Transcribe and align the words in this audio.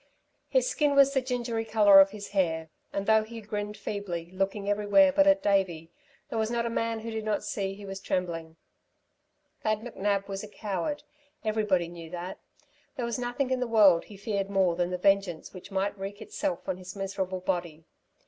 His 0.49 0.67
skin 0.67 0.95
was 0.95 1.13
the 1.13 1.21
gingery 1.21 1.63
colour 1.63 1.99
of 1.99 2.09
his 2.09 2.29
hair, 2.29 2.71
and 2.91 3.05
though 3.05 3.21
he 3.21 3.39
grinned 3.39 3.77
feebly, 3.77 4.31
looking 4.31 4.67
everywhere 4.67 5.13
but 5.13 5.27
at 5.27 5.43
Davey, 5.43 5.91
there 6.29 6.39
was 6.39 6.49
not 6.49 6.65
a 6.65 6.71
man 6.71 7.01
who 7.01 7.11
did 7.11 7.23
not 7.23 7.43
see 7.43 7.75
he 7.75 7.85
was 7.85 7.99
trembling. 7.99 8.55
Thad 9.61 9.81
McNab 9.81 10.27
was 10.27 10.43
a 10.43 10.47
coward, 10.47 11.03
everybody 11.45 11.87
knew 11.87 12.09
that. 12.09 12.39
There 12.95 13.05
was 13.05 13.19
nothing 13.19 13.51
in 13.51 13.59
the 13.59 13.67
world 13.67 14.05
he 14.05 14.17
feared 14.17 14.49
more 14.49 14.75
than 14.75 14.89
the 14.89 14.97
vengeance 14.97 15.53
which 15.53 15.69
might 15.69 15.95
wreak 15.95 16.19
itself 16.19 16.67
on 16.67 16.77
his 16.77 16.95
miserable 16.95 17.41
body. 17.41 17.85